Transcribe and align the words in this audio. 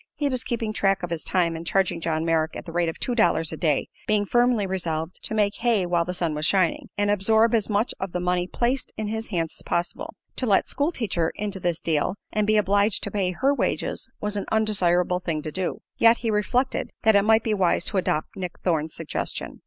He 0.15 0.29
was 0.29 0.43
keeping 0.43 0.73
track 0.73 1.03
of 1.03 1.11
his 1.11 1.23
time 1.23 1.55
and 1.55 1.63
charging 1.63 2.01
John 2.01 2.25
Merrick 2.25 2.55
at 2.55 2.65
the 2.65 2.71
rate 2.71 2.89
of 2.89 2.97
two 2.99 3.13
dollars 3.13 3.51
a 3.51 3.55
day, 3.55 3.87
being 4.07 4.25
firmly 4.25 4.65
resolved 4.65 5.19
to 5.21 5.35
"make 5.35 5.57
hay 5.57 5.85
while 5.85 6.05
the 6.05 6.13
sun 6.15 6.33
was 6.33 6.43
shining" 6.43 6.87
and 6.97 7.11
absorb 7.11 7.53
as 7.53 7.69
much 7.69 7.93
of 7.99 8.11
the 8.11 8.19
money 8.19 8.47
placed 8.47 8.91
in 8.97 9.09
his 9.09 9.27
hands 9.27 9.53
as 9.55 9.61
possible. 9.61 10.15
To 10.37 10.47
let 10.47 10.67
"school 10.67 10.91
teacher" 10.91 11.31
into 11.35 11.59
this 11.59 11.79
deal 11.79 12.15
and 12.33 12.47
be 12.47 12.57
obliged 12.57 13.03
to 13.03 13.11
pay 13.11 13.29
her 13.29 13.53
wages 13.53 14.09
was 14.19 14.35
an 14.35 14.47
undesirable 14.51 15.19
thing 15.19 15.43
to 15.43 15.51
do; 15.51 15.81
yet 15.99 16.17
he 16.17 16.31
reflected 16.31 16.89
that 17.03 17.15
it 17.15 17.21
might 17.21 17.43
be 17.43 17.53
wise 17.53 17.85
to 17.85 17.97
adopt 17.97 18.35
Nick 18.35 18.57
Thorne's 18.63 18.95
suggestion. 18.95 19.59